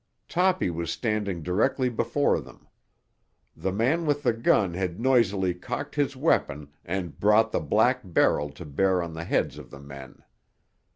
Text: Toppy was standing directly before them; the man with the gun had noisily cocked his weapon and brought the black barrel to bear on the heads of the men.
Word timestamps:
Toppy 0.27 0.71
was 0.71 0.89
standing 0.89 1.43
directly 1.43 1.87
before 1.87 2.41
them; 2.41 2.67
the 3.55 3.71
man 3.71 4.07
with 4.07 4.23
the 4.23 4.33
gun 4.33 4.73
had 4.73 4.99
noisily 4.99 5.53
cocked 5.53 5.93
his 5.93 6.15
weapon 6.17 6.69
and 6.83 7.19
brought 7.19 7.51
the 7.51 7.59
black 7.59 8.01
barrel 8.03 8.49
to 8.53 8.65
bear 8.65 9.03
on 9.03 9.13
the 9.13 9.25
heads 9.25 9.59
of 9.59 9.69
the 9.69 9.79
men. 9.79 10.23